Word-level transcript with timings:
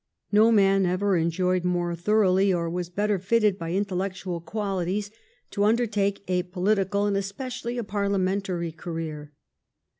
No 0.31 0.51
man 0.51 0.87
ever 0.87 1.15
enjoyed 1.15 1.63
more 1.63 1.95
thoroughly 1.95 2.51
or 2.51 2.67
was 2.71 2.89
better 2.89 3.19
fitted 3.19 3.59
by 3.59 3.73
intellectual 3.73 4.41
quahties 4.41 5.11
to 5.51 5.63
undertake 5.63 6.23
a 6.27 6.41
political 6.41 7.05
and 7.05 7.15
especially 7.15 7.77
a 7.77 7.83
parliamentary 7.83 8.71
career. 8.71 9.31